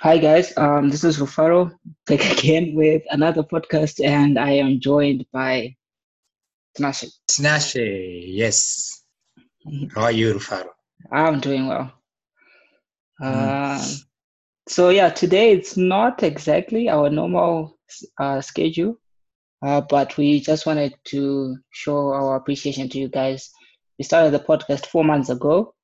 [0.00, 1.72] Hi guys, um, this is Rufaro
[2.06, 5.74] back again with another podcast, and I am joined by
[6.76, 7.10] Tinashe.
[7.28, 9.02] Tinashe, yes.
[9.96, 10.68] How are you, Rufaro?
[11.10, 11.92] I'm doing well.
[13.20, 13.80] Mm.
[13.80, 13.96] Um,
[14.68, 17.76] so yeah, today it's not exactly our normal
[18.20, 19.00] uh, schedule,
[19.66, 23.50] uh, but we just wanted to show our appreciation to you guys.
[23.98, 25.74] We started the podcast four months ago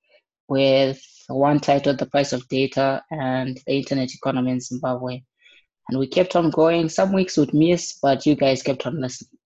[0.48, 5.22] with one titled The Price of Data and the Internet Economy in Zimbabwe.
[5.88, 6.88] And we kept on going.
[6.88, 9.38] Some weeks would miss, but you guys kept on listening.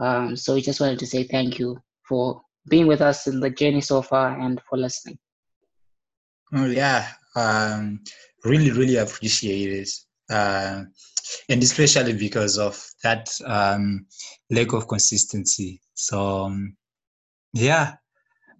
[0.00, 3.50] Um, so we just wanted to say thank you for being with us in the
[3.50, 5.18] journey so far and for listening.
[6.52, 8.00] Oh, yeah, um,
[8.44, 9.90] really, really appreciate it.
[10.28, 10.84] Uh,
[11.48, 14.06] and especially because of that um,
[14.50, 15.80] lack of consistency.
[15.94, 16.76] So, um,
[17.52, 17.94] yeah.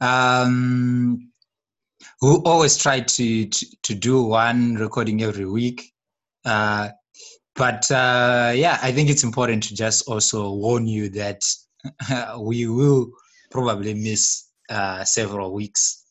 [0.01, 1.31] Um,
[2.23, 5.93] we always try to, to, to do one recording every week.
[6.45, 6.91] Uh,
[7.55, 11.43] but uh, yeah, I think it's important to just also warn you that
[12.41, 13.11] we will
[13.51, 16.05] probably miss uh, several weeks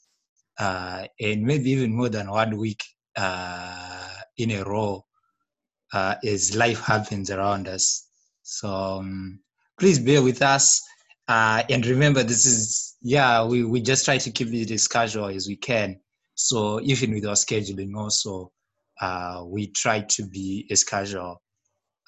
[0.60, 2.84] uh, and maybe even more than one week
[3.16, 5.04] uh, in a row
[5.94, 8.08] uh, as life happens around us.
[8.44, 9.40] So um,
[9.80, 10.82] please bear with us.
[11.28, 15.28] Uh, and remember, this is, yeah, we, we just try to keep it as casual
[15.28, 16.00] as we can.
[16.36, 18.52] So even with our scheduling, also,
[19.02, 21.42] uh, we try to be as casual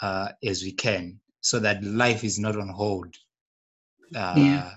[0.01, 3.15] uh, as we can so that life is not on hold.
[4.15, 4.71] Uh, Yeah.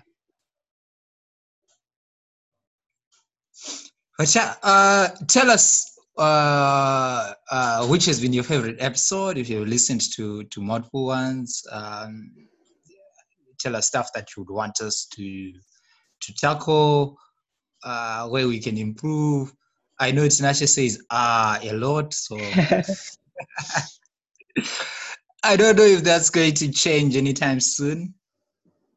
[4.17, 9.37] But uh, tell us uh, uh, which has been your favorite episode.
[9.37, 12.31] If you've listened to to multiple ones, um,
[13.59, 15.53] tell us stuff that you would want us to
[16.27, 17.19] to tackle,
[17.83, 19.53] uh, where we can improve.
[19.98, 22.36] I know Tinashe says ah a lot, so
[25.44, 28.14] I don't know if that's going to change anytime soon.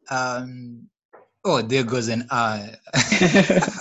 [0.09, 0.90] Um,
[1.44, 2.66] oh, there goes an ah.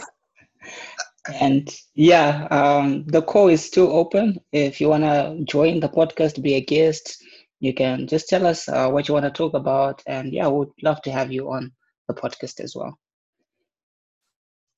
[1.40, 4.40] and yeah, um, the call is still open.
[4.52, 7.22] If you want to join the podcast, be a guest,
[7.60, 10.02] you can just tell us uh, what you want to talk about.
[10.06, 11.72] And yeah, we'd love to have you on
[12.08, 12.98] the podcast as well.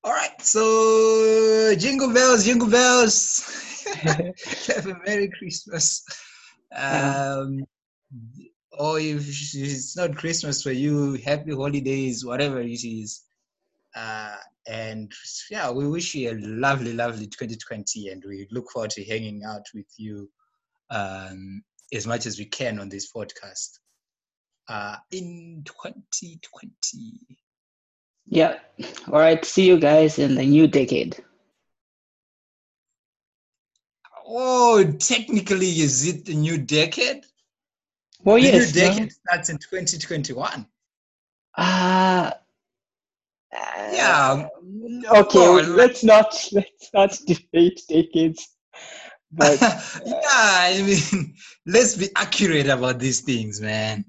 [0.04, 3.84] All right, so jingle bells, jingle bells.
[4.02, 6.04] Have a Merry Christmas.
[6.70, 7.40] Yeah.
[7.40, 7.64] Um,
[8.78, 13.22] or if it's not Christmas for you, happy holidays, whatever it is.
[13.96, 14.36] Uh,
[14.68, 15.10] and
[15.50, 19.66] yeah, we wish you a lovely, lovely 2020, and we look forward to hanging out
[19.74, 20.30] with you
[20.90, 23.78] um, as much as we can on this podcast
[24.68, 27.38] uh, in 2020.
[28.28, 28.58] Yeah.
[29.08, 29.44] All right.
[29.44, 31.16] See you guys in the new decade.
[34.26, 37.24] Oh, technically, is it the new decade?
[38.22, 38.74] Well, the yes.
[38.74, 38.88] new no?
[38.88, 40.66] decade starts in 2021.
[41.56, 42.30] Uh,
[43.92, 44.48] Yeah.
[45.10, 48.48] Okay, Oh, let's not let's not debate decades.
[49.32, 49.60] But
[50.06, 51.34] yeah, I mean,
[51.66, 54.04] let's be accurate about these things, man.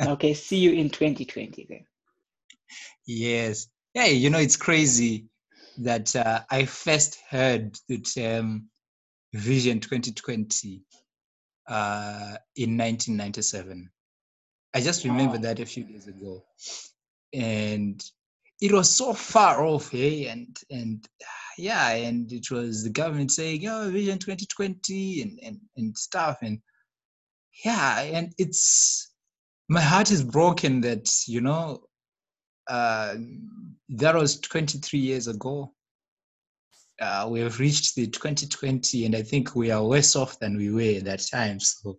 [0.00, 1.84] okay, see you in 2020 then.
[3.06, 3.68] Yes.
[3.94, 5.26] Yeah, you know, it's crazy
[5.78, 8.68] that uh, I first heard the term
[9.34, 10.82] Vision 2020
[11.68, 13.90] uh, in 1997.
[14.74, 15.42] I just remember Wow.
[15.42, 16.44] that a few days ago.
[17.32, 18.02] And
[18.60, 21.06] it was so far off, hey, and and
[21.58, 26.60] yeah, and it was the government saying, "Oh, Vision 2020" and and and stuff, and
[27.64, 29.12] yeah, and it's
[29.68, 31.87] my heart is broken that you know
[32.68, 33.14] uh,
[33.90, 35.72] that was 23 years ago.
[37.00, 40.70] Uh, we have reached the 2020, and I think we are worse off than we
[40.70, 41.60] were at that time.
[41.60, 41.98] So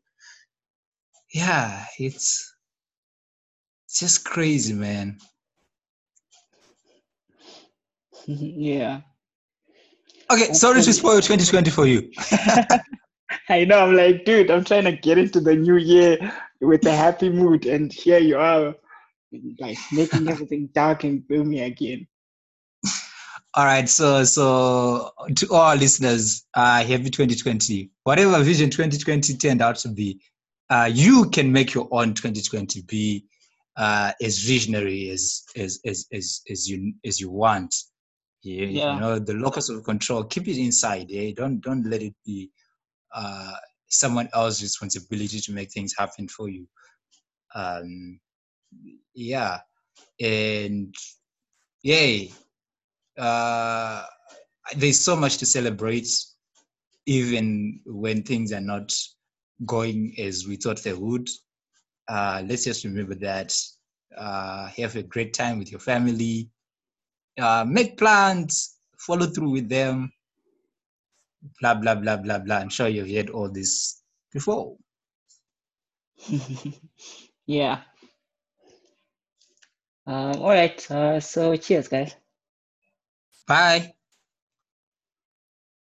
[1.34, 2.53] yeah, it's
[3.85, 5.18] it's just crazy, man.
[8.28, 9.01] yeah.
[10.31, 12.12] Okay, sorry to spoil 2020 for you.
[13.50, 13.80] I know.
[13.80, 16.31] I'm like, dude, I'm trying to get into the new year
[16.62, 18.75] with a happy mood, and here you are,
[19.60, 22.08] like making everything dark and gloomy again.
[23.56, 27.90] All right, so so to all our listeners, uh, happy 2020.
[28.04, 30.20] Whatever vision 2020 turned out to be,
[30.70, 33.26] uh, you can make your own 2020 be
[33.76, 37.74] uh, as visionary as as as as as you as you want.
[38.44, 38.94] You, Yeah.
[38.94, 40.24] you know the locus of control.
[40.26, 41.10] Keep it inside.
[41.12, 41.34] Eh?
[41.36, 42.52] Don't don't let it be
[43.14, 43.54] uh,
[43.88, 46.68] someone else's responsibility to make things happen for you.
[47.56, 48.20] Um,
[49.13, 49.60] yeah,
[50.19, 50.94] and
[51.83, 52.31] yay
[53.18, 54.04] uh,
[54.75, 56.10] there's so much to celebrate.
[57.06, 58.94] even when things are not
[59.66, 61.27] going as we thought they would.
[62.07, 63.51] Uh, let's just remember that.
[64.16, 66.50] Uh, have a great time with your family.
[67.39, 70.12] Uh, make plans, follow through with them.
[71.60, 72.57] Blah blah blah blah blah.
[72.57, 74.75] I'm sure you've heard all this before.
[77.48, 77.81] yeah.
[80.09, 80.91] Um, all right.
[80.91, 82.15] Uh, so cheers, guys.
[83.47, 83.95] Bye.